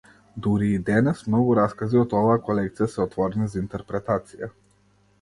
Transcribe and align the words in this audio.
Дури 0.45 0.69
и 0.77 0.79
денес, 0.87 1.21
многу 1.33 1.53
раскази 1.59 2.01
од 2.05 2.17
оваа 2.23 2.41
колекција 2.49 2.91
се 2.97 3.07
отворени 3.09 3.55
за 3.55 3.65
интерпретација. 3.65 4.55